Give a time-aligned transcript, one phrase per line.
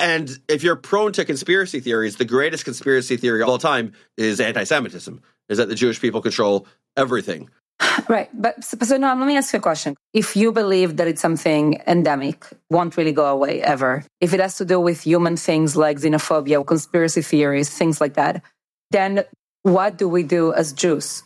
[0.00, 4.40] And if you're prone to conspiracy theories, the greatest conspiracy theory of all time is
[4.40, 7.50] anti Semitism, is that the Jewish people control everything.
[8.08, 8.30] Right.
[8.32, 9.94] But so, so now let me ask you a question.
[10.14, 14.56] If you believe that it's something endemic, won't really go away ever, if it has
[14.56, 18.42] to do with human things like xenophobia, or conspiracy theories, things like that,
[18.90, 19.24] then
[19.64, 21.22] what do we do as Jews?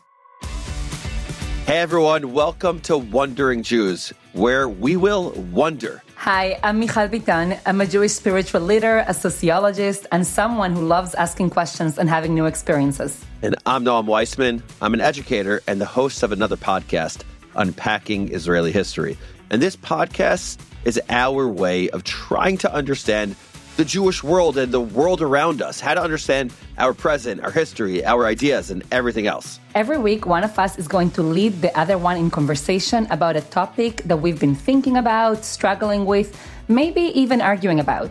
[1.67, 6.03] Hey everyone, welcome to Wondering Jews, where we will wonder.
[6.17, 7.59] Hi, I'm Mijal Bitton.
[7.67, 12.35] I'm a Jewish spiritual leader, a sociologist, and someone who loves asking questions and having
[12.35, 13.25] new experiences.
[13.43, 14.63] And I'm Noam Weissman.
[14.83, 17.23] I'm an educator and the host of another podcast,
[17.55, 19.17] Unpacking Israeli History.
[19.51, 23.37] And this podcast is our way of trying to understand
[23.77, 28.05] the Jewish world and the world around us, how to understand our present, our history,
[28.05, 29.59] our ideas, and everything else.
[29.75, 33.37] Every week, one of us is going to lead the other one in conversation about
[33.37, 38.11] a topic that we've been thinking about, struggling with, maybe even arguing about.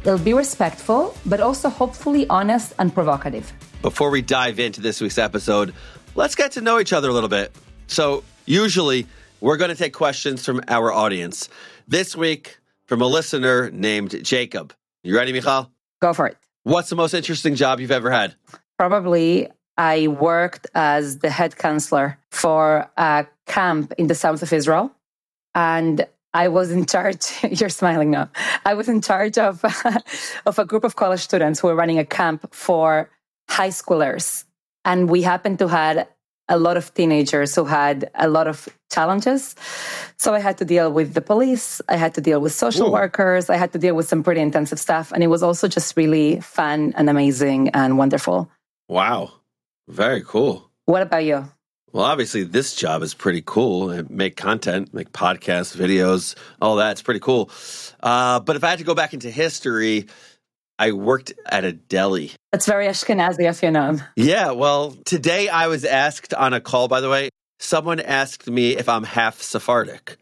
[0.00, 3.52] It'll be respectful, but also hopefully honest and provocative.
[3.82, 5.74] Before we dive into this week's episode,
[6.14, 7.54] let's get to know each other a little bit.
[7.86, 9.06] So, usually,
[9.40, 11.48] we're going to take questions from our audience.
[11.86, 14.72] This week, from a listener named Jacob.
[15.02, 15.68] You ready, Mijal?
[16.00, 16.36] Go for it.
[16.62, 18.36] What's the most interesting job you've ever had?
[18.78, 24.92] Probably I worked as the head counselor for a camp in the south of Israel.
[25.56, 28.30] And I was in charge, you're smiling now.
[28.64, 29.64] I was in charge of,
[30.46, 33.10] of a group of college students who were running a camp for
[33.48, 34.44] high schoolers.
[34.84, 36.06] And we happened to had
[36.52, 39.56] a lot of teenagers who had a lot of challenges.
[40.18, 42.92] So I had to deal with the police, I had to deal with social Ooh.
[42.92, 45.12] workers, I had to deal with some pretty intensive stuff.
[45.12, 48.50] And it was also just really fun and amazing and wonderful.
[48.88, 49.32] Wow.
[49.88, 50.70] Very cool.
[50.84, 51.48] What about you?
[51.92, 54.02] Well, obviously, this job is pretty cool.
[54.08, 57.50] Make content, make podcasts, videos, all that's pretty cool.
[58.02, 60.06] Uh, but if I had to go back into history,
[60.78, 62.32] I worked at a deli.
[62.50, 64.02] That's very Ashkenazi of your name.
[64.16, 68.76] Yeah, well, today I was asked on a call, by the way, someone asked me
[68.76, 70.16] if I'm half Sephardic.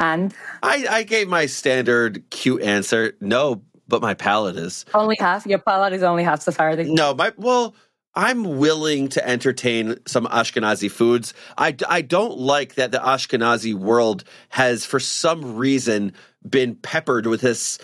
[0.00, 0.34] And?
[0.62, 4.84] I, I gave my standard cute answer no, but my palate is.
[4.94, 5.46] Only half?
[5.46, 6.86] Your palate is only half Sephardic?
[6.86, 7.74] No, my, well,
[8.14, 11.34] I'm willing to entertain some Ashkenazi foods.
[11.56, 16.12] I, I don't like that the Ashkenazi world has, for some reason,
[16.48, 17.78] been peppered with this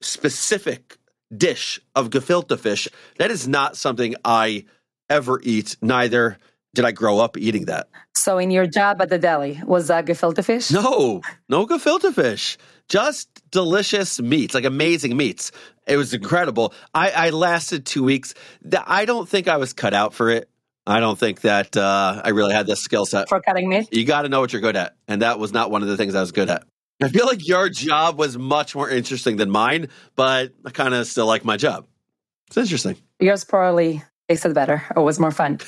[0.00, 0.97] specific
[1.36, 2.88] dish of gefilte fish.
[3.18, 4.64] That is not something I
[5.10, 5.76] ever eat.
[5.82, 6.38] Neither
[6.74, 7.88] did I grow up eating that.
[8.14, 10.70] So, in your job at the deli, was that gefilte fish?
[10.70, 12.58] No, no gefilte fish.
[12.88, 15.52] Just delicious meats, like amazing meats.
[15.86, 16.72] It was incredible.
[16.94, 18.34] I, I lasted two weeks.
[18.86, 20.48] I don't think I was cut out for it.
[20.86, 23.88] I don't think that uh, I really had the skill set for cutting meat.
[23.92, 25.98] You got to know what you're good at, and that was not one of the
[25.98, 26.64] things I was good at.
[27.00, 31.06] I feel like your job was much more interesting than mine, but I kind of
[31.06, 31.86] still like my job.
[32.48, 32.96] It's interesting.
[33.20, 35.60] Yours probably tasted better or was more fun.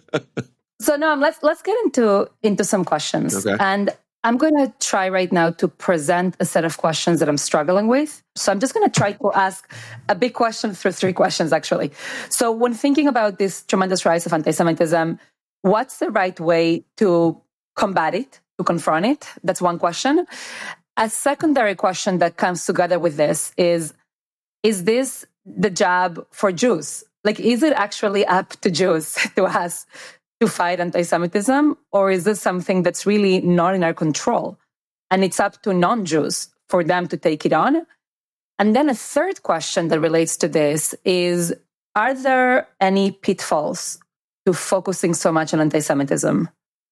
[0.80, 3.44] so no, let's let's get into into some questions.
[3.44, 3.56] Okay.
[3.58, 3.90] And
[4.24, 7.88] I'm going to try right now to present a set of questions that I'm struggling
[7.88, 8.22] with.
[8.36, 9.72] So I'm just going to try to ask
[10.08, 11.90] a big question through three questions, actually.
[12.28, 15.18] So when thinking about this tremendous rise of anti-Semitism,
[15.62, 17.40] what's the right way to
[17.74, 18.40] combat it?
[18.62, 19.28] To confront it?
[19.42, 20.26] That's one question.
[20.96, 23.94] A secondary question that comes together with this is
[24.62, 27.04] Is this the job for Jews?
[27.24, 29.86] Like, is it actually up to Jews to us
[30.40, 31.76] to fight anti Semitism?
[31.92, 34.58] Or is this something that's really not in our control?
[35.10, 37.86] And it's up to non Jews for them to take it on?
[38.58, 41.54] And then a third question that relates to this is
[41.94, 43.98] Are there any pitfalls
[44.46, 46.48] to focusing so much on anti Semitism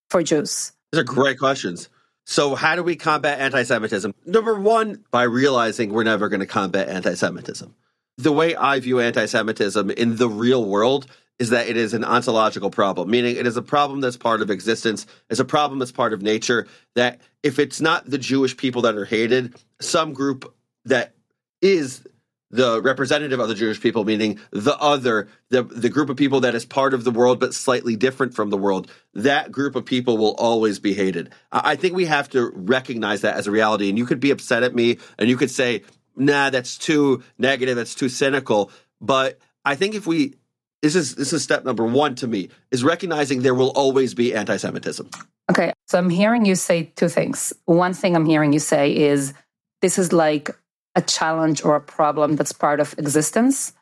[0.08, 0.72] for Jews?
[0.92, 1.88] These are great questions.
[2.26, 4.14] So, how do we combat anti Semitism?
[4.26, 7.74] Number one, by realizing we're never going to combat anti Semitism.
[8.18, 11.06] The way I view anti Semitism in the real world
[11.38, 14.50] is that it is an ontological problem, meaning it is a problem that's part of
[14.50, 16.66] existence, it's a problem that's part of nature.
[16.94, 21.14] That if it's not the Jewish people that are hated, some group that
[21.62, 22.06] is
[22.50, 26.54] the representative of the Jewish people, meaning the other, the, the group of people that
[26.54, 30.18] is part of the world but slightly different from the world, that group of people
[30.18, 31.32] will always be hated.
[31.52, 33.88] I think we have to recognize that as a reality.
[33.88, 35.82] And you could be upset at me and you could say,
[36.16, 38.70] nah, that's too negative, that's too cynical.
[39.00, 40.34] But I think if we
[40.82, 44.34] this is this is step number one to me, is recognizing there will always be
[44.34, 45.10] anti-Semitism.
[45.50, 45.72] Okay.
[45.88, 47.52] So I'm hearing you say two things.
[47.66, 49.34] One thing I'm hearing you say is
[49.82, 50.50] this is like
[50.94, 53.72] a challenge or a problem that's part of existence.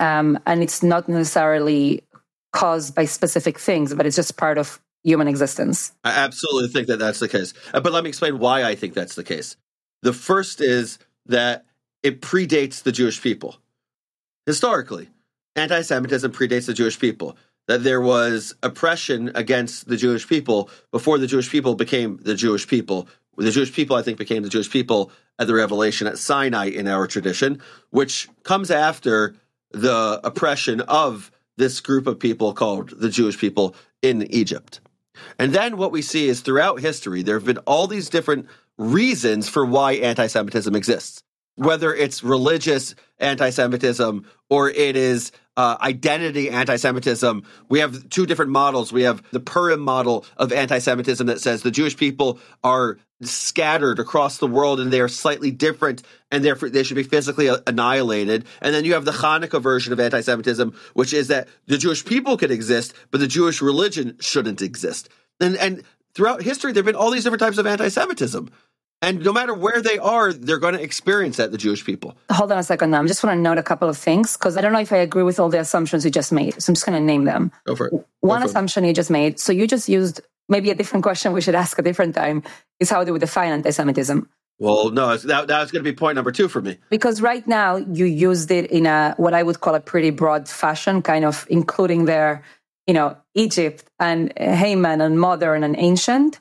[0.00, 2.04] Um, and it's not necessarily
[2.52, 5.92] caused by specific things, but it's just part of human existence.
[6.04, 7.54] I absolutely think that that's the case.
[7.72, 9.56] Uh, but let me explain why I think that's the case.
[10.02, 11.66] The first is that
[12.02, 13.56] it predates the Jewish people.
[14.46, 15.08] Historically,
[15.56, 17.36] anti Semitism predates the Jewish people.
[17.66, 22.66] That there was oppression against the Jewish people before the Jewish people became the Jewish
[22.66, 23.08] people.
[23.38, 26.88] The Jewish people, I think, became the Jewish people at the revelation at Sinai in
[26.88, 29.36] our tradition, which comes after
[29.70, 34.80] the oppression of this group of people called the Jewish people in Egypt.
[35.38, 38.46] And then what we see is throughout history, there have been all these different
[38.76, 41.22] reasons for why anti Semitism exists,
[41.56, 47.42] whether it's religious anti Semitism or it is uh, identity anti Semitism.
[47.68, 48.92] We have two different models.
[48.92, 53.98] We have the Purim model of anti Semitism that says the Jewish people are scattered
[53.98, 58.46] across the world and they are slightly different and therefore they should be physically annihilated.
[58.62, 62.04] And then you have the Hanukkah version of anti Semitism, which is that the Jewish
[62.04, 65.08] people could exist, but the Jewish religion shouldn't exist.
[65.40, 65.82] And, and
[66.14, 68.48] throughout history, there have been all these different types of anti Semitism.
[69.00, 72.16] And no matter where they are, they're going to experience that, the Jewish people.
[72.32, 73.02] Hold on a second now.
[73.02, 74.96] I just want to note a couple of things because I don't know if I
[74.96, 76.60] agree with all the assumptions you just made.
[76.60, 77.52] So I'm just going to name them.
[77.64, 77.90] Go for it.
[77.92, 78.88] Go One for assumption it.
[78.88, 79.38] you just made.
[79.38, 82.42] So you just used maybe a different question we should ask a different time
[82.80, 84.28] is how do we define anti Semitism?
[84.58, 86.78] Well, no, that, that was going to be point number two for me.
[86.90, 90.48] Because right now you used it in a what I would call a pretty broad
[90.48, 92.42] fashion, kind of including their,
[92.88, 96.40] you know, Egypt and Haman and modern and ancient.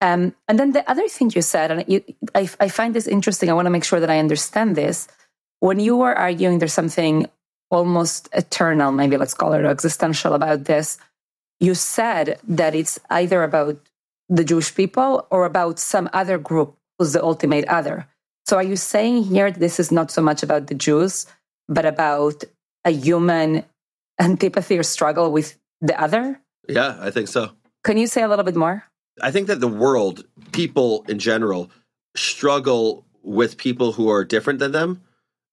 [0.00, 2.02] Um, and then the other thing you said, and you,
[2.34, 3.50] I, I find this interesting.
[3.50, 5.08] I want to make sure that I understand this.
[5.60, 7.26] When you were arguing there's something
[7.70, 10.98] almost eternal, maybe let's call it existential about this,
[11.60, 13.76] you said that it's either about
[14.28, 18.06] the Jewish people or about some other group who's the ultimate other.
[18.46, 21.26] So are you saying here this is not so much about the Jews,
[21.68, 22.44] but about
[22.84, 23.64] a human
[24.20, 26.40] antipathy or struggle with the other?
[26.68, 27.50] Yeah, I think so.
[27.84, 28.84] Can you say a little bit more?
[29.20, 31.70] I think that the world, people in general,
[32.16, 35.02] struggle with people who are different than them,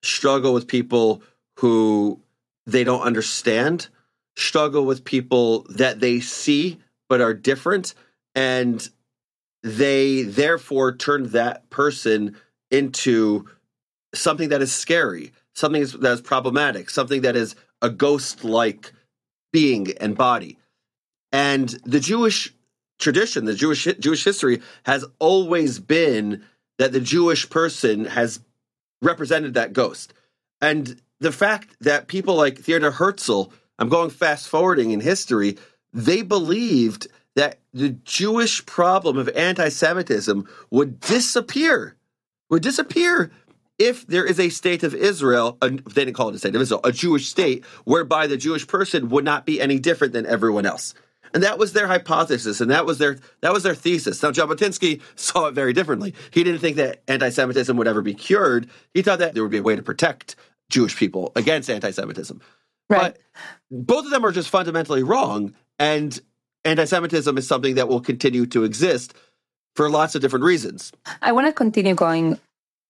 [0.03, 1.21] struggle with people
[1.59, 2.19] who
[2.65, 3.87] they don't understand,
[4.35, 7.93] struggle with people that they see but are different,
[8.33, 8.89] and
[9.63, 12.35] they therefore turn that person
[12.71, 13.47] into
[14.13, 18.91] something that is scary, something that is problematic, something that is a ghost like
[19.51, 20.57] being and body.
[21.31, 22.53] And the Jewish
[22.99, 26.43] tradition, the Jewish Jewish history has always been
[26.77, 28.39] that the Jewish person has
[29.01, 30.13] represented that ghost.
[30.61, 33.43] And the fact that people like Theodor Herzl,
[33.79, 35.57] I'm going fast forwarding in history,
[35.93, 41.95] they believed that the Jewish problem of anti Semitism would disappear,
[42.49, 43.31] would disappear
[43.77, 46.79] if there is a state of Israel, they didn't call it a state of Israel,
[46.83, 50.93] a Jewish state, whereby the Jewish person would not be any different than everyone else.
[51.35, 54.23] And that was their hypothesis, and that was their that was their thesis.
[54.23, 56.15] Now Jabotinsky saw it very differently.
[56.31, 58.69] He didn't think that anti-Semitism would ever be cured.
[58.93, 60.37] He thought that there would be a way to protect
[60.69, 62.41] Jewish people against anti-Semitism.
[62.89, 63.17] Right.
[63.17, 63.17] But
[63.69, 66.17] both of them are just fundamentally wrong, and
[66.63, 69.13] anti-Semitism is something that will continue to exist
[69.75, 70.93] for lots of different reasons.
[71.21, 72.39] I want to continue going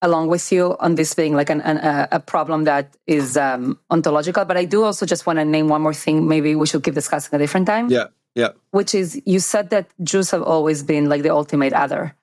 [0.03, 4.45] along with you on this being like an, an, a problem that is um, ontological,
[4.45, 6.27] but I do also just want to name one more thing.
[6.27, 7.89] Maybe we should keep discussing a different time.
[7.89, 8.07] Yeah.
[8.35, 8.49] Yeah.
[8.71, 12.15] Which is, you said that Jews have always been like the ultimate other.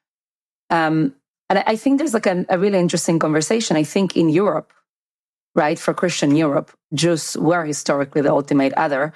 [0.71, 1.15] Um,
[1.49, 3.77] and I think there's like a, a really interesting conversation.
[3.77, 4.73] I think in Europe,
[5.55, 9.13] right, for Christian Europe, Jews were historically the ultimate other.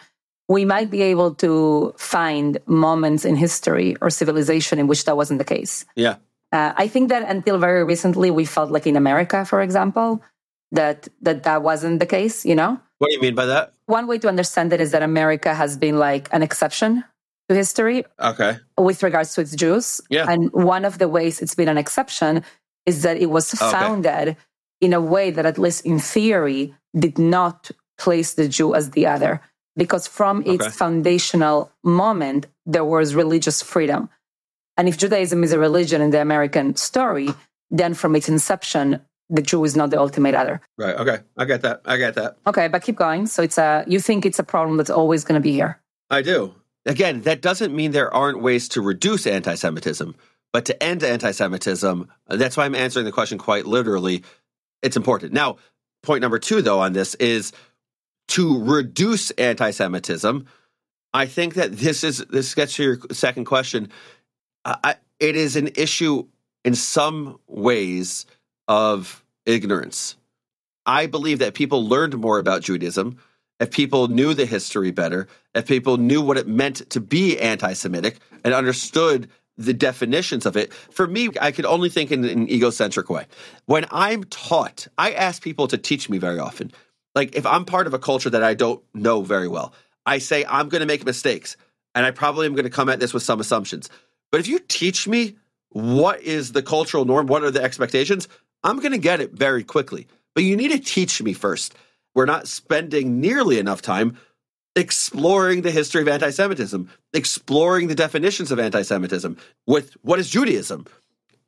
[0.49, 5.39] We might be able to find moments in history or civilization in which that wasn't
[5.39, 5.85] the case.
[5.97, 6.17] Yeah.
[6.53, 10.23] Uh, I think that until very recently, we felt like in America, for example,
[10.73, 12.45] that that that wasn't the case.
[12.47, 13.73] You know, what do you mean by that?
[13.87, 17.05] One way to understand it is that America has been like an exception
[17.49, 18.05] to history.
[18.21, 18.59] Okay.
[18.79, 20.01] With regards to its Jews.
[20.11, 20.27] Yeah.
[20.29, 22.43] And one of the ways it's been an exception
[22.87, 24.37] is that it was founded okay.
[24.81, 29.07] in a way that, at least in theory, did not place the Jew as the
[29.07, 29.41] other.
[29.77, 30.71] Because from its okay.
[30.71, 34.09] foundational moment, there was religious freedom.
[34.79, 37.29] And if Judaism is a religion in the American story,
[37.71, 40.61] then from its inception, the Jew is not the ultimate other.
[40.79, 40.95] Right.
[40.97, 41.19] Okay.
[41.37, 41.81] I get that.
[41.85, 42.37] I get that.
[42.47, 43.27] Okay, but keep going.
[43.27, 45.81] So it's a you think it's a problem that's always going to be here.
[46.11, 46.55] I do.
[46.85, 50.15] Again, that doesn't mean there aren't ways to reduce anti-Semitism,
[50.53, 54.23] but to end anti-Semitism, that's why I'm answering the question quite literally.
[54.83, 55.33] It's important.
[55.33, 55.57] Now,
[56.05, 57.53] point number two, though, on this is
[58.29, 60.47] to reduce anti-Semitism.
[61.13, 63.89] I think that this is this gets to your second question.
[64.65, 66.29] I, it is an issue
[66.65, 68.27] in some ways
[68.69, 70.17] of ignorance.
[70.85, 73.19] I believe that people learned more about Judaism
[73.59, 77.73] if people knew the history better, if people knew what it meant to be anti
[77.73, 80.73] Semitic and understood the definitions of it.
[80.73, 83.27] For me, I could only think in an egocentric way.
[83.65, 86.73] When I'm taught, I ask people to teach me very often.
[87.15, 89.73] Like if I'm part of a culture that I don't know very well,
[90.05, 91.57] I say I'm going to make mistakes
[91.95, 93.89] and I probably am going to come at this with some assumptions.
[94.31, 95.37] But if you teach me
[95.71, 98.29] what is the cultural norm, what are the expectations,
[98.67, 100.09] I'm going to get it very quickly.
[100.35, 101.75] But you need to teach me first.
[102.15, 104.19] We're not spending nearly enough time
[104.75, 110.29] exploring the history of anti Semitism, exploring the definitions of anti Semitism with what is
[110.29, 110.87] Judaism.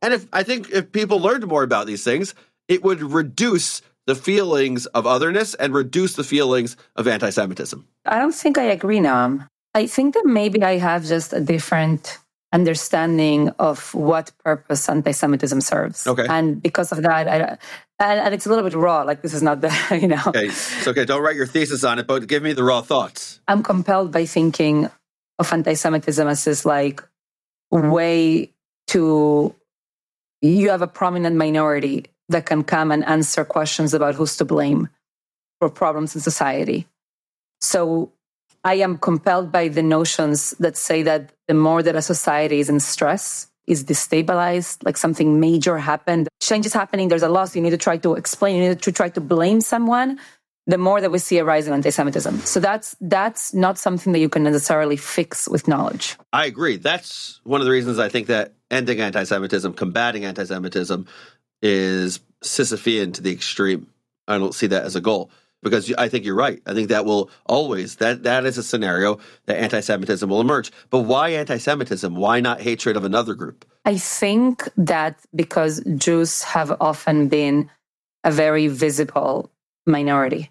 [0.00, 2.34] And if I think if people learned more about these things,
[2.68, 7.84] it would reduce the feelings of otherness and reduce the feelings of anti Semitism.
[8.06, 9.48] I don't think I agree, Noam.
[9.74, 12.18] I think that maybe I have just a different
[12.52, 16.06] understanding of what purpose anti-Semitism serves.
[16.06, 16.26] Okay.
[16.28, 17.58] And because of that, I,
[18.00, 19.02] and, and, it's a little bit raw.
[19.02, 20.22] Like this is not the, you know.
[20.28, 21.04] Okay, it's okay.
[21.04, 23.40] Don't write your thesis on it, but give me the raw thoughts.
[23.48, 24.90] I'm compelled by thinking
[25.38, 27.02] of anti-Semitism as this like
[27.70, 28.52] way
[28.88, 29.54] to
[30.40, 34.88] you have a prominent minority that can come and answer questions about who's to blame
[35.58, 36.86] for problems in society.
[37.60, 38.12] So
[38.64, 42.68] I am compelled by the notions that say that the more that a society is
[42.68, 47.62] in stress, is destabilized, like something major happened, change is happening, there's a loss, you
[47.62, 50.18] need to try to explain, you need to try to blame someone,
[50.66, 52.40] the more that we see a rise in anti-Semitism.
[52.40, 56.16] So that's that's not something that you can necessarily fix with knowledge.
[56.32, 56.76] I agree.
[56.76, 61.06] That's one of the reasons I think that ending anti-Semitism, combating anti-Semitism,
[61.62, 63.88] is Sisyphean to the extreme.
[64.26, 65.30] I don't see that as a goal
[65.62, 66.60] because I think you're right.
[66.66, 70.70] I think that will always that that is a scenario that anti-Semitism will emerge.
[70.90, 72.14] But why anti-Semitism?
[72.14, 73.64] Why not hatred of another group?
[73.84, 77.70] I think that because Jews have often been
[78.24, 79.50] a very visible
[79.86, 80.50] minority.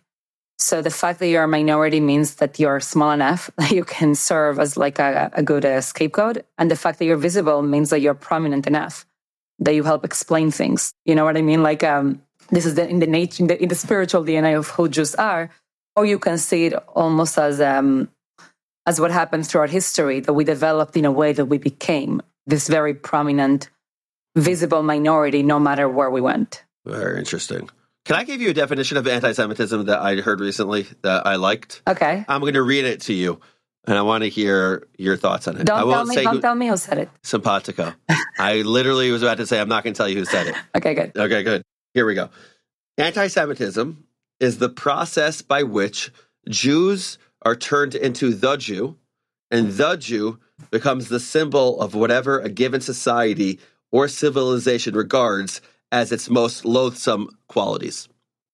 [0.59, 4.15] So the fact that you're a minority means that you're small enough that you can
[4.15, 7.91] serve as like a, a good uh, scapegoat, and the fact that you're visible means
[7.91, 9.05] that you're prominent enough
[9.59, 10.93] that you help explain things.
[11.05, 11.63] You know what I mean?
[11.63, 14.67] Like um, this is the, in the nature, in the, in the, spiritual DNA of
[14.69, 15.49] who Jews are,
[15.95, 18.09] or you can see it almost as um,
[18.85, 22.67] as what happened throughout history that we developed in a way that we became this
[22.67, 23.69] very prominent,
[24.35, 26.63] visible minority, no matter where we went.
[26.85, 27.69] Very interesting.
[28.05, 31.81] Can I give you a definition of anti-Semitism that I heard recently that I liked?
[31.85, 32.23] Okay.
[32.29, 33.41] I'm going to read it to you,
[33.85, 35.65] and I want to hear your thoughts on it.
[35.65, 37.09] Don't, tell me, don't who, tell me who said it.
[37.23, 37.93] Simpatico.
[38.39, 40.55] I literally was about to say I'm not going to tell you who said it.
[40.75, 41.17] okay, good.
[41.17, 41.63] Okay, good.
[41.97, 42.29] Here we go.
[42.99, 44.05] Anti Semitism
[44.39, 46.11] is the process by which
[46.47, 48.97] Jews are turned into the Jew,
[49.49, 50.37] and the Jew
[50.69, 53.59] becomes the symbol of whatever a given society
[53.91, 55.59] or civilization regards
[55.91, 58.07] as its most loathsome qualities.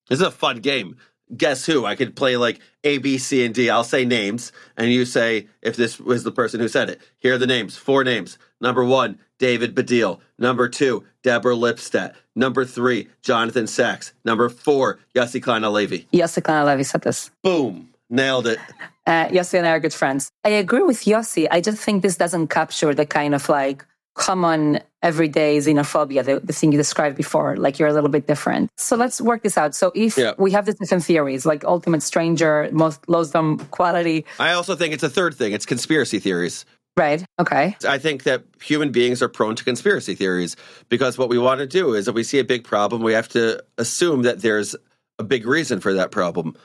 [0.07, 0.95] This is a fun game.
[1.35, 1.85] Guess who?
[1.85, 3.69] I could play like A, B, C, and D.
[3.69, 7.01] I'll say names, and you say if this was the person who said it.
[7.19, 8.37] Here are the names four names.
[8.63, 10.21] Number one, David Baddiel.
[10.39, 12.15] Number two, Deborah Lipstadt.
[12.33, 14.13] Number three, Jonathan Sacks.
[14.23, 16.07] Number four, Yossi Klein Halevi.
[16.13, 17.29] Yossi Klein Halevi said this.
[17.43, 17.89] Boom.
[18.09, 18.59] Nailed it.
[19.05, 20.31] Uh, Yossi and I are good friends.
[20.45, 21.45] I agree with Yossi.
[21.51, 26.53] I just think this doesn't capture the kind of like common everyday xenophobia, the, the
[26.53, 28.69] thing you described before, like you're a little bit different.
[28.77, 29.75] So let's work this out.
[29.75, 30.33] So if yeah.
[30.37, 34.25] we have the different theories, like ultimate stranger, most loathsome quality.
[34.39, 35.51] I also think it's a third thing.
[35.51, 36.65] It's conspiracy theories.
[36.95, 37.25] Right.
[37.39, 37.75] Okay.
[37.87, 40.55] I think that human beings are prone to conspiracy theories
[40.89, 43.29] because what we want to do is if we see a big problem, we have
[43.29, 44.75] to assume that there's
[45.17, 46.55] a big reason for that problem,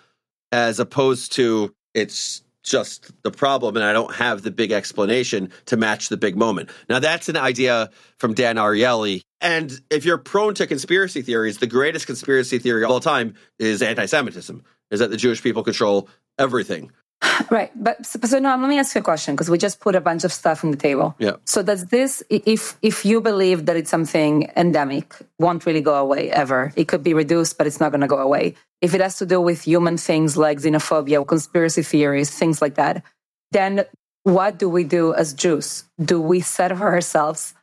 [0.52, 5.76] as opposed to it's just the problem and I don't have the big explanation to
[5.76, 6.70] match the big moment.
[6.88, 9.23] Now, that's an idea from Dan Ariely.
[9.40, 13.80] And if you're prone to conspiracy theories, the greatest conspiracy theory of all time is
[13.80, 16.08] anti Semitism, is that the Jewish people control
[16.38, 16.92] everything.
[17.50, 17.70] Right.
[17.75, 20.25] But so now let me ask you a question because we just put a bunch
[20.25, 21.14] of stuff on the table.
[21.18, 21.37] Yeah.
[21.44, 26.30] So does this if if you believe that it's something endemic, won't really go away
[26.30, 26.72] ever.
[26.76, 28.54] It could be reduced, but it's not gonna go away.
[28.80, 33.02] If it has to do with human things like xenophobia, conspiracy theories, things like that,
[33.50, 33.84] then
[34.25, 35.84] what do we do as Jews?
[36.02, 37.54] Do we set for ourselves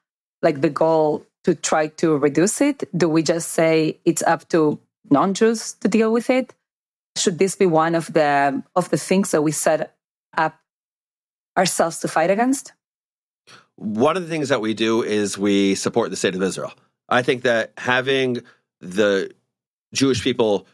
[0.41, 2.83] like the goal to try to reduce it?
[2.97, 4.79] Do we just say it's up to
[5.11, 6.53] non-Jews to deal with it?
[7.17, 9.95] Should this be one of the of the things that we set
[10.37, 10.59] up
[11.57, 12.73] ourselves to fight against?
[13.75, 16.73] One of the things that we do is we support the state of Israel.
[17.09, 18.41] I think that having
[18.79, 19.31] the
[19.93, 20.67] Jewish people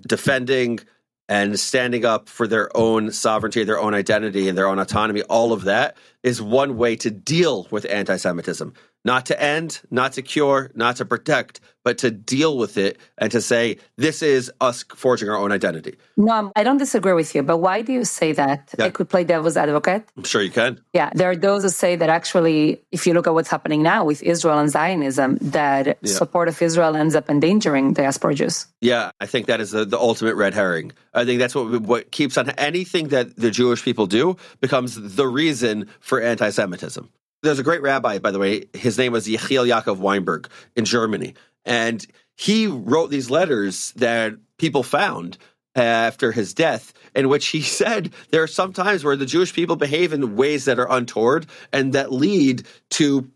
[0.00, 0.80] defending
[1.28, 5.52] and standing up for their own sovereignty, their own identity, and their own autonomy, all
[5.52, 8.74] of that is one way to deal with anti Semitism.
[9.04, 13.30] Not to end, not to cure, not to protect, but to deal with it and
[13.30, 15.96] to say, this is us forging our own identity.
[16.16, 18.74] No, I don't disagree with you, but why do you say that?
[18.78, 18.86] Yeah.
[18.86, 20.08] I could play devil's advocate.
[20.16, 20.80] I'm sure you can.
[20.94, 24.04] Yeah, there are those who say that actually, if you look at what's happening now
[24.04, 25.94] with Israel and Zionism, that yeah.
[26.02, 28.66] support of Israel ends up endangering diaspora Jews.
[28.80, 30.92] Yeah, I think that is the, the ultimate red herring.
[31.12, 35.26] I think that's what what keeps on anything that the Jewish people do becomes the
[35.26, 37.10] reason for anti-Semitism.
[37.44, 38.64] There's a great rabbi, by the way.
[38.72, 41.34] His name was Yechiel Yaakov Weinberg in Germany,
[41.66, 42.04] and
[42.38, 45.36] he wrote these letters that people found
[45.76, 49.76] after his death, in which he said there are some times where the Jewish people
[49.76, 53.30] behave in ways that are untoward and that lead to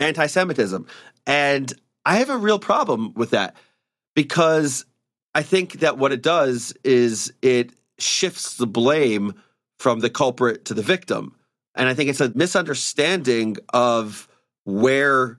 [0.00, 0.84] anti-Semitism.
[1.24, 1.72] And
[2.04, 3.54] I have a real problem with that
[4.16, 4.84] because
[5.36, 9.34] I think that what it does is it shifts the blame
[9.78, 11.36] from the culprit to the victim.
[11.78, 14.28] And I think it's a misunderstanding of
[14.64, 15.38] where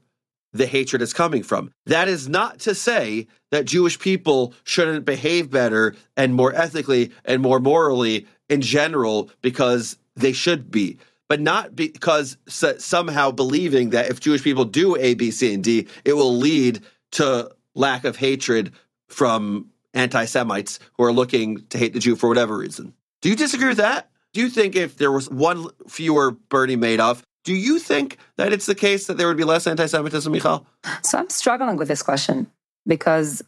[0.53, 1.72] the hatred is coming from.
[1.86, 7.41] That is not to say that Jewish people shouldn't behave better and more ethically and
[7.41, 14.19] more morally in general because they should be, but not because somehow believing that if
[14.19, 16.79] Jewish people do A, B, C, and D, it will lead
[17.12, 18.72] to lack of hatred
[19.08, 22.93] from anti Semites who are looking to hate the Jew for whatever reason.
[23.22, 24.09] Do you disagree with that?
[24.34, 28.66] Do you think if there was one fewer Bernie Madoff, do you think that it's
[28.66, 30.66] the case that there would be less anti Semitism, Mijal?
[31.04, 32.48] So I'm struggling with this question
[32.86, 33.42] because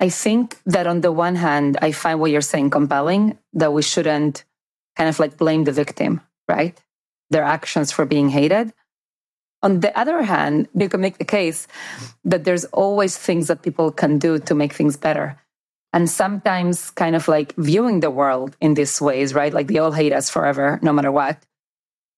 [0.00, 3.82] I think that on the one hand, I find what you're saying compelling, that we
[3.82, 4.44] shouldn't
[4.96, 6.80] kind of like blame the victim, right?
[7.28, 8.72] Their actions for being hated.
[9.62, 11.68] On the other hand, you can make the case
[12.24, 15.38] that there's always things that people can do to make things better
[15.92, 19.52] and sometimes kind of like viewing the world in these ways, right?
[19.52, 21.44] Like they all hate us forever, no matter what,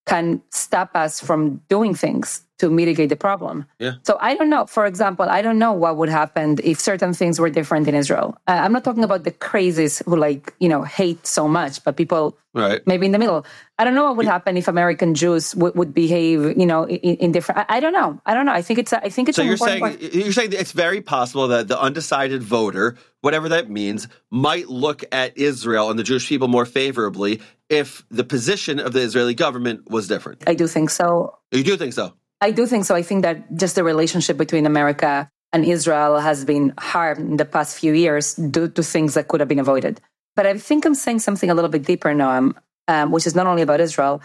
[0.06, 3.66] can stop us from doing things to mitigate the problem.
[3.80, 3.94] Yeah.
[4.04, 4.66] So I don't know.
[4.66, 8.38] For example, I don't know what would happen if certain things were different in Israel.
[8.46, 11.96] Uh, I'm not talking about the crazies who like you know hate so much, but
[11.96, 12.80] people right.
[12.86, 13.44] maybe in the middle.
[13.80, 17.16] I don't know what would happen if American Jews w- would behave, you know, in,
[17.16, 17.58] in different.
[17.62, 18.20] I, I, don't know.
[18.26, 18.52] I don't know.
[18.52, 18.92] I think it's.
[18.92, 19.36] A, I think it's.
[19.36, 20.00] So you're saying part.
[20.00, 25.36] you're saying it's very possible that the undecided voter, whatever that means, might look at
[25.36, 30.06] Israel and the Jewish people more favorably if the position of the Israeli government was
[30.06, 30.44] different.
[30.46, 31.38] I do think so.
[31.50, 32.14] You do think so.
[32.42, 32.96] I do think so.
[32.96, 37.44] I think that just the relationship between America and Israel has been harmed in the
[37.44, 40.00] past few years due to things that could have been avoided.
[40.34, 42.56] But I think I'm saying something a little bit deeper, Noam,
[42.88, 44.20] um, which is not only about Israel.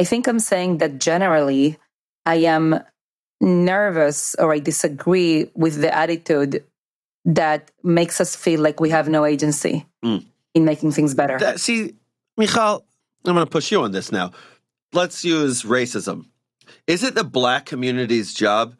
[0.00, 1.78] I think I'm saying that generally
[2.26, 2.80] I am
[3.40, 6.64] nervous or I disagree with the attitude
[7.24, 10.24] that makes us feel like we have no agency mm.
[10.54, 11.38] in making things better.
[11.38, 11.94] That, see,
[12.40, 12.82] Mijal,
[13.24, 14.32] I'm going to push you on this now.
[14.92, 16.26] Let's use racism.
[16.86, 18.74] Is it the black community's job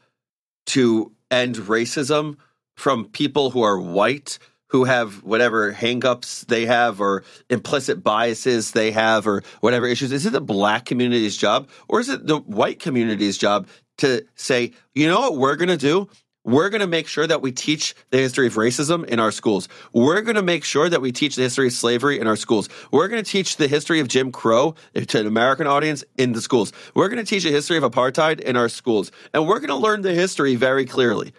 [0.67, 2.37] to end racism
[2.77, 8.91] from people who are white, who have whatever hangups they have or implicit biases they
[8.91, 10.13] have or whatever issues?
[10.13, 13.67] Is it the black community's job or is it the white community's job
[13.99, 16.09] to say, you know what we're going to do?
[16.45, 19.69] We're going to make sure that we teach the history of racism in our schools.
[19.93, 22.69] We're going to make sure that we teach the history of slavery in our schools.
[22.91, 26.41] We're going to teach the history of Jim Crow to an American audience in the
[26.41, 26.73] schools.
[26.95, 29.13] We're going to teach the history of apartheid in our schools.
[29.33, 31.33] And we're going to learn the history very clearly.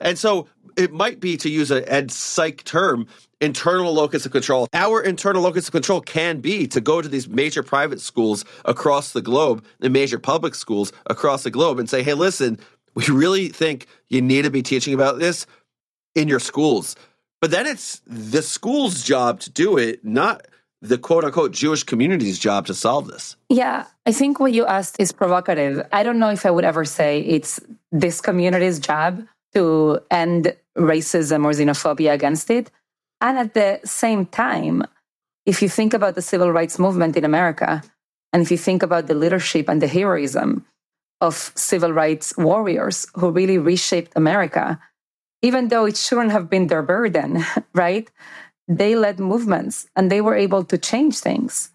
[0.00, 3.06] And so it might be, to use an ed psych term,
[3.40, 4.68] internal locus of control.
[4.72, 9.12] Our internal locus of control can be to go to these major private schools across
[9.12, 12.58] the globe and major public schools across the globe and say, hey, listen,
[12.94, 15.46] we really think you need to be teaching about this
[16.14, 16.96] in your schools.
[17.40, 20.46] But then it's the school's job to do it, not
[20.80, 23.36] the quote unquote Jewish community's job to solve this.
[23.48, 25.86] Yeah, I think what you asked is provocative.
[25.92, 31.44] I don't know if I would ever say it's this community's job to end racism
[31.44, 32.70] or xenophobia against it.
[33.20, 34.82] And at the same time,
[35.46, 37.82] if you think about the civil rights movement in America,
[38.32, 40.66] and if you think about the leadership and the heroism
[41.24, 44.78] of civil rights warriors who really reshaped America,
[45.42, 48.10] even though it shouldn't have been their burden, right?
[48.68, 51.70] They led movements and they were able to change things.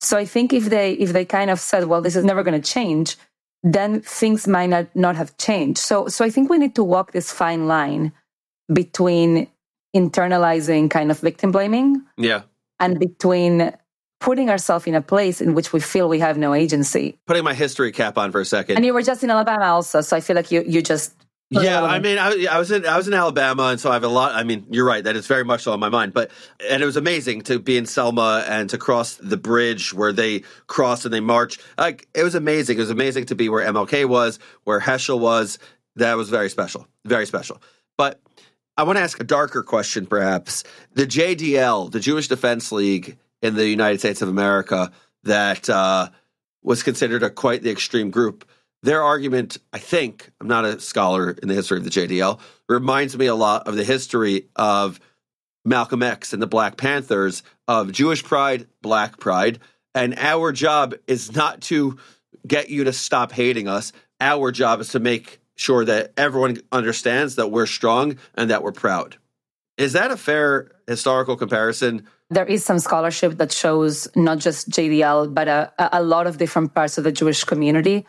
[0.00, 2.60] So I think if they if they kind of said, well, this is never going
[2.60, 3.16] to change,
[3.62, 5.78] then things might not, not have changed.
[5.78, 8.12] So so I think we need to walk this fine line
[8.72, 9.48] between
[9.94, 12.02] internalizing kind of victim blaming.
[12.16, 12.42] Yeah.
[12.78, 13.72] And between
[14.20, 17.18] putting ourselves in a place in which we feel we have no agency.
[17.26, 18.76] Putting my history cap on for a second.
[18.76, 21.14] And you were just in Alabama also, so I feel like you you just
[21.48, 24.04] Yeah, I mean, I, I, was in I was in Alabama, and so I have
[24.04, 24.32] a lot.
[24.32, 26.12] I mean, you're right that is very much so on my mind.
[26.12, 26.30] But
[26.68, 30.44] and it was amazing to be in Selma and to cross the bridge where they
[30.68, 31.58] cross and they march.
[31.76, 32.76] Like it was amazing.
[32.76, 35.58] It was amazing to be where MLK was, where Heschel was.
[35.96, 37.60] That was very special, very special.
[37.98, 38.20] But
[38.76, 40.62] I want to ask a darker question, perhaps.
[40.94, 44.92] The JDL, the Jewish Defense League in the United States of America,
[45.24, 46.08] that uh,
[46.62, 48.48] was considered a quite the extreme group
[48.82, 53.16] their argument, I think, I'm not a scholar in the history of the JDL, reminds
[53.16, 55.00] me a lot of the history of
[55.64, 59.58] Malcolm X and the Black Panthers of Jewish pride, black pride.
[59.94, 61.98] And our job is not to
[62.46, 63.92] get you to stop hating us.
[64.20, 68.72] Our job is to make sure that everyone understands that we're strong and that we're
[68.72, 69.18] proud.
[69.76, 72.06] Is that a fair historical comparison?
[72.30, 76.74] There is some scholarship that shows not just JDL, but a, a lot of different
[76.74, 78.06] parts of the Jewish community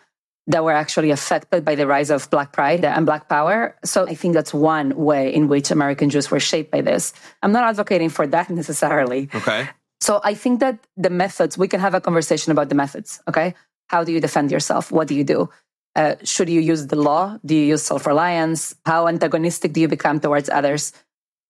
[0.48, 3.76] that were actually affected by the rise of Black Pride and Black Power.
[3.84, 7.14] So I think that's one way in which American Jews were shaped by this.
[7.42, 9.30] I'm not advocating for that necessarily.
[9.34, 9.70] Okay.
[10.02, 13.22] So I think that the methods, we can have a conversation about the methods.
[13.28, 13.54] Okay.
[13.88, 14.92] How do you defend yourself?
[14.92, 15.50] What do you do?
[15.96, 17.38] Uh, should you use the law?
[17.46, 18.74] Do you use self reliance?
[18.86, 20.94] How antagonistic do you become towards others?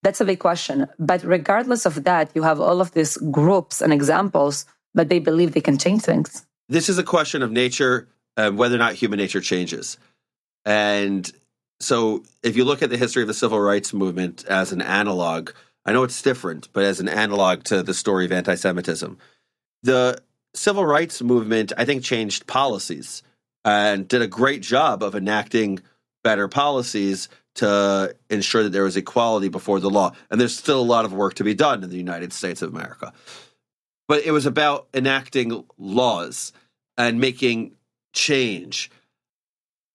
[0.02, 0.86] That's a big question.
[0.98, 5.52] But regardless of that, you have all of these groups and examples, but they believe
[5.52, 6.44] they can change things.
[6.68, 9.98] This is a question of nature um, whether or not human nature changes.
[10.64, 11.30] And
[11.80, 15.50] so, if you look at the history of the civil rights movement as an analog,
[15.84, 19.18] I know it's different, but as an analog to the story of anti Semitism,
[19.82, 20.22] the
[20.54, 23.22] civil rights movement, I think, changed policies
[23.64, 25.80] and did a great job of enacting
[26.22, 30.12] better policies to ensure that there was equality before the law.
[30.30, 32.74] And there's still a lot of work to be done in the United States of
[32.74, 33.12] America.
[34.08, 36.52] But it was about enacting laws
[36.96, 37.72] and making
[38.12, 38.90] change.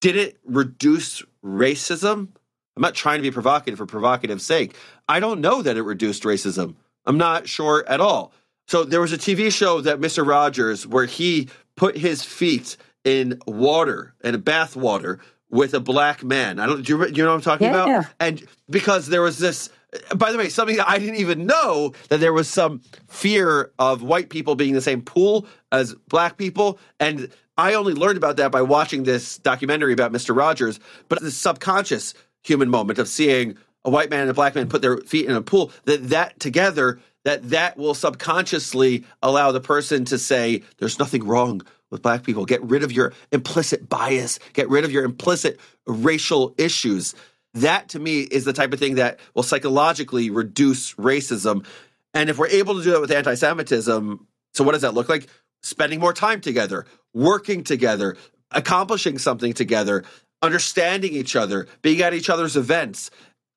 [0.01, 2.29] Did it reduce racism?
[2.75, 4.75] I'm not trying to be provocative for provocative sake.
[5.09, 6.75] I don't know that it reduced racism.
[7.05, 8.33] I'm not sure at all.
[8.67, 10.27] So there was a TV show that Mr.
[10.27, 16.59] Rogers where he put his feet in water and bath water with a black man.
[16.59, 17.87] I don't do you, do you know what I'm talking yeah, about?
[17.87, 18.03] Yeah.
[18.19, 19.69] And because there was this
[20.15, 24.03] by the way, something that I didn't even know that there was some fear of
[24.03, 28.51] white people being the same pool as black people and I only learned about that
[28.51, 30.35] by watching this documentary about Mr.
[30.35, 30.79] Rogers,
[31.09, 34.81] but the subconscious human moment of seeing a white man and a black man put
[34.81, 40.05] their feet in a pool, that that together, that that will subconsciously allow the person
[40.05, 42.45] to say, there's nothing wrong with black people.
[42.45, 47.15] Get rid of your implicit bias, get rid of your implicit racial issues.
[47.53, 51.65] That to me is the type of thing that will psychologically reduce racism.
[52.13, 55.09] And if we're able to do that with anti Semitism, so what does that look
[55.09, 55.27] like?
[55.63, 58.17] Spending more time together, working together,
[58.51, 60.03] accomplishing something together,
[60.41, 63.09] understanding each other, being at each other's events.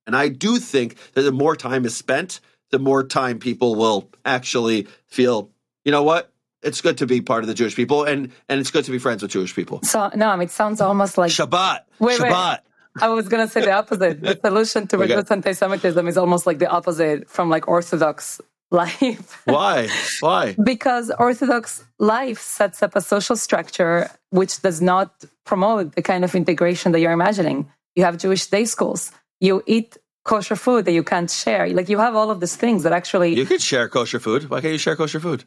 [0.07, 2.41] And I do think that the more time is spent,
[2.71, 5.51] the more time people will actually feel,
[5.85, 6.33] you know what?
[6.63, 8.99] It's good to be part of the Jewish people and and it's good to be
[8.99, 9.81] friends with Jewish people.
[9.83, 11.81] So no, I mean, it sounds almost like Shabbat.
[11.99, 12.59] Wait, Shabbat.
[12.59, 13.03] Wait.
[13.03, 14.21] I was gonna say the opposite.
[14.21, 15.35] The solution to reduce okay.
[15.35, 19.43] anti-Semitism is almost like the opposite from like Orthodox life.
[19.45, 19.89] Why?
[20.21, 20.55] Why?
[20.63, 26.35] because Orthodox life sets up a social structure which does not promote the kind of
[26.35, 27.71] integration that you're imagining.
[27.97, 29.13] You have Jewish day schools.
[29.41, 31.69] You eat kosher food that you can't share.
[31.71, 33.35] Like you have all of these things that actually.
[33.35, 34.51] You could share kosher food.
[34.51, 35.45] Why can't you share kosher food?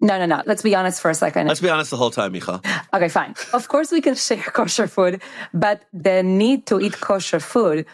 [0.00, 0.42] No, no, no.
[0.46, 1.48] Let's be honest for a second.
[1.48, 2.64] Let's be honest the whole time, Micha.
[2.92, 3.34] Okay, fine.
[3.52, 7.86] Of course, we can share kosher food, but the need to eat kosher food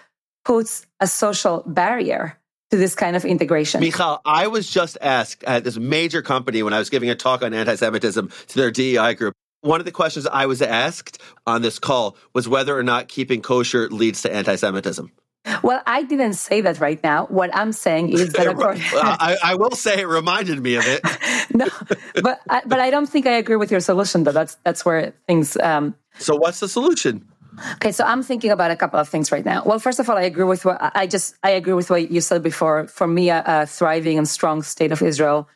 [0.45, 2.39] puts a social barrier
[2.71, 3.81] to this kind of integration.
[3.81, 7.43] Mijal, I was just asked at this major company when I was giving a talk
[7.43, 9.35] on anti Semitism to their DEI group.
[9.61, 13.41] One of the questions I was asked on this call was whether or not keeping
[13.41, 15.11] kosher leads to anti Semitism.
[15.63, 17.27] Well, I didn't say that right now.
[17.27, 21.03] What I'm saying is that according- I, I, will say it reminded me of it.
[21.55, 21.69] no,
[22.23, 24.25] but I, but I don't think I agree with your solution.
[24.25, 25.57] Though that's that's where things.
[25.59, 27.27] Um, so what's the solution?
[27.75, 29.63] Okay, so I'm thinking about a couple of things right now.
[29.65, 32.21] Well, first of all, I agree with what I just I agree with what you
[32.21, 32.89] said before.
[32.89, 35.49] For me, a, a thriving and strong state of Israel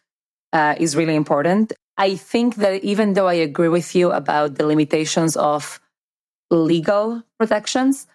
[0.52, 1.72] uh, is really important.
[1.96, 5.80] I think that even though I agree with you about the limitations of
[6.50, 8.06] legal protections,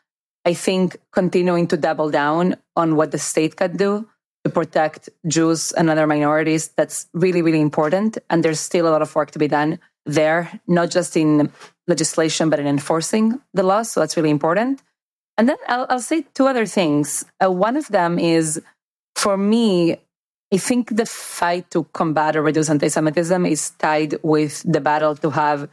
[0.46, 4.08] I think continuing to double down on what the state can do
[4.44, 8.18] to protect Jews and other minorities, that's really, really important.
[8.30, 11.50] And there's still a lot of work to be done there, not just in
[11.88, 13.84] legislation, but in enforcing the law.
[13.84, 14.82] So that's really important.
[15.38, 17.26] And then I'll, I'll say two other things.
[17.44, 18.62] Uh, one of them is
[19.16, 19.98] for me,
[20.54, 25.16] I think the fight to combat or reduce anti Semitism is tied with the battle
[25.16, 25.70] to have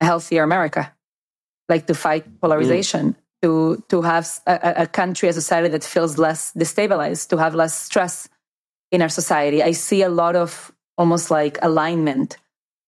[0.00, 0.92] a healthier America,
[1.68, 3.14] like to fight polarization.
[3.14, 3.16] Mm.
[3.42, 7.74] To to have a, a country, a society that feels less destabilized, to have less
[7.74, 8.28] stress
[8.90, 9.62] in our society.
[9.62, 12.36] I see a lot of almost like alignment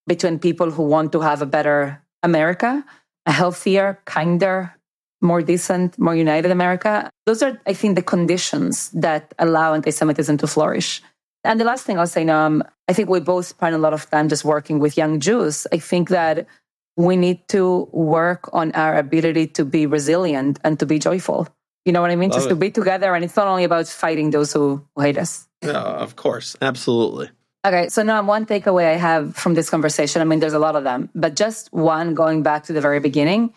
[0.07, 2.85] between people who want to have a better America,
[3.27, 4.75] a healthier, kinder,
[5.23, 7.11] more decent, more united America.
[7.27, 11.03] Those are, I think, the conditions that allow anti Semitism to flourish.
[11.45, 14.09] And the last thing I'll say, Noam, I think we both spend a lot of
[14.11, 15.67] time just working with young Jews.
[15.73, 16.47] I think that
[16.97, 21.49] we need to work on our ability to be resilient and to be joyful.
[21.85, 22.31] You know what I mean?
[22.31, 22.51] Love just it.
[22.51, 23.15] to be together.
[23.15, 25.49] And it's not only about fighting those who hate us.
[25.63, 26.57] Yeah, of course.
[26.61, 27.31] Absolutely.
[27.65, 30.75] Okay, so now one takeaway I have from this conversation, I mean, there's a lot
[30.75, 33.55] of them, but just one going back to the very beginning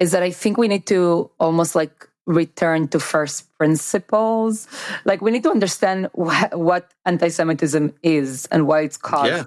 [0.00, 4.68] is that I think we need to almost like return to first principles.
[5.04, 9.44] Like we need to understand wh- what anti Semitism is and why it's caused yeah.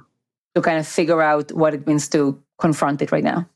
[0.56, 3.48] to kind of figure out what it means to confront it right now.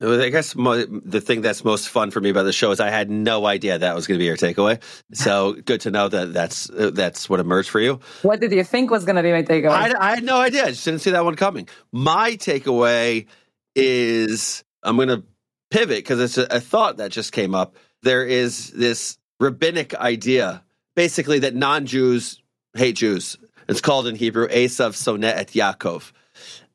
[0.00, 2.90] I guess mo- the thing that's most fun for me about the show is I
[2.90, 4.82] had no idea that was going to be your takeaway.
[5.12, 8.00] So good to know that that's uh, that's what emerged for you.
[8.22, 9.70] What did you think was going to be my takeaway?
[9.70, 10.64] I, I, had no idea.
[10.64, 11.68] I just didn't see that one coming.
[11.92, 13.26] My takeaway
[13.74, 15.22] is I'm going to
[15.70, 17.76] pivot because it's a, a thought that just came up.
[18.02, 20.62] There is this rabbinic idea,
[20.96, 22.42] basically, that non-Jews
[22.74, 23.38] hate Jews.
[23.68, 26.12] It's called in Hebrew Esav Sonet et Yaakov.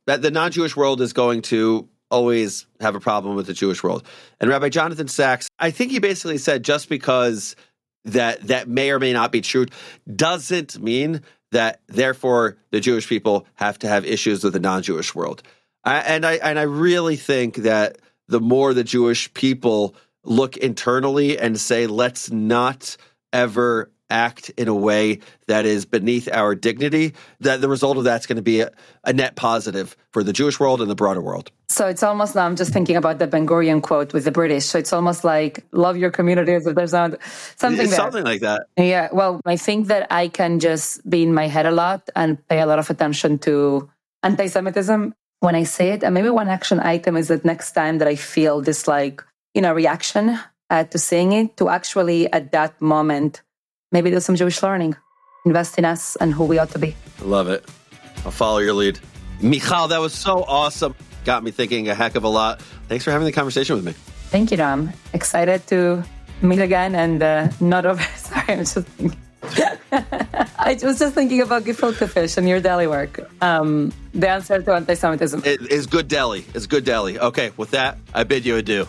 [0.10, 4.08] That the non-Jewish world is going to always have a problem with the Jewish world.
[4.40, 7.56] And Rabbi Jonathan Sacks, I think he basically said just because
[8.06, 9.68] that that may or may not be true
[10.12, 15.44] doesn't mean that therefore the Jewish people have to have issues with the non-Jewish world.
[15.84, 19.94] I, and I and I really think that the more the Jewish people
[20.24, 22.98] look internally and say, let's not
[23.32, 28.26] ever act in a way that is beneath our dignity, that the result of that's
[28.26, 28.72] going to be a,
[29.04, 31.52] a, net positive for the Jewish world and the broader world.
[31.70, 34.66] So it's almost now I'm just thinking about the Ben Gurion quote with the British.
[34.66, 37.20] So it's almost like love your communities if there's not
[37.56, 38.68] something it's something like that.
[38.76, 39.10] Yeah.
[39.12, 42.60] Well, I think that I can just be in my head a lot and pay
[42.60, 43.90] a lot of attention to
[44.24, 46.04] anti-Semitism when I say it.
[46.04, 49.62] And maybe one action item is that next time that I feel this like, you
[49.62, 53.42] know, reaction uh, to seeing it, to actually at that moment
[53.92, 54.96] maybe do some Jewish learning,
[55.46, 56.96] invest in us and who we ought to be.
[57.22, 57.66] Love it.
[58.26, 59.00] I'll follow your lead.
[59.42, 60.96] Mijal, that was so awesome.
[61.26, 62.62] Got me thinking a heck of a lot.
[62.88, 63.94] Thanks for having the conversation with me.
[64.32, 64.92] Thank you, Dom.
[65.14, 66.04] Excited to
[66.42, 68.02] meet again and uh, not over.
[68.16, 69.18] Sorry, I'm just thinking.
[69.92, 73.20] I was just thinking about gefilte fish and your deli work.
[73.42, 76.46] Um, the answer to anti Semitism it is good deli.
[76.54, 77.18] It's good deli.
[77.20, 78.88] Okay, with that, I bid you adieu.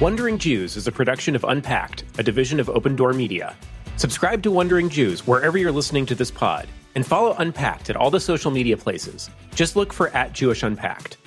[0.00, 3.54] Wondering Jews is a production of Unpacked, a division of OpenDor Media.
[3.98, 8.10] Subscribe to Wondering Jews wherever you're listening to this pod, and follow Unpacked at all
[8.10, 9.28] the social media places.
[9.54, 11.18] Just look for at Jewish Unpacked.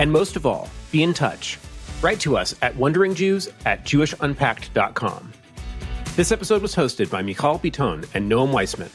[0.00, 1.60] And most of all, be in touch.
[2.02, 5.32] Write to us at wonderingjews at jewishunpacked.com.
[6.16, 8.90] This episode was hosted by Mijal Bitton and Noam Weissman.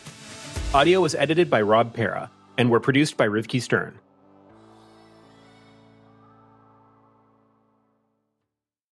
[0.73, 3.97] Audio was edited by Rob Pera, and were produced by Rivki Stern.